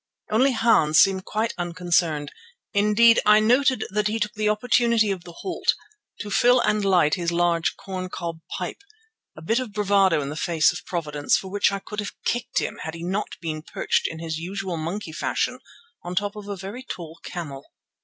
Only 0.31 0.53
Hans 0.53 0.97
seemed 0.97 1.25
quite 1.25 1.53
unconcerned. 1.59 2.31
Indeed 2.73 3.19
I 3.23 3.39
noted 3.39 3.85
that 3.91 4.07
he 4.07 4.17
took 4.17 4.33
the 4.33 4.49
opportunity 4.49 5.11
of 5.11 5.25
the 5.25 5.31
halt 5.31 5.75
to 6.21 6.31
fill 6.31 6.59
and 6.59 6.83
light 6.83 7.13
his 7.13 7.31
large 7.31 7.75
corn 7.77 8.09
cob 8.09 8.39
pipe, 8.57 8.81
a 9.37 9.43
bit 9.43 9.59
of 9.59 9.73
bravado 9.73 10.19
in 10.23 10.29
the 10.29 10.35
face 10.35 10.71
of 10.73 10.83
Providence 10.87 11.37
for 11.37 11.49
which 11.51 11.71
I 11.71 11.77
could 11.77 11.99
have 11.99 12.13
kicked 12.25 12.57
him 12.57 12.79
had 12.81 12.95
he 12.95 13.03
not 13.03 13.35
been 13.41 13.61
perched 13.61 14.07
in 14.07 14.17
his 14.17 14.39
usual 14.39 14.75
monkey 14.75 15.11
fashion 15.13 15.59
on 16.01 16.13
the 16.13 16.19
top 16.19 16.35
of 16.35 16.47
a 16.47 16.57
very 16.57 16.81
tall 16.81 17.19
camel. 17.21 17.65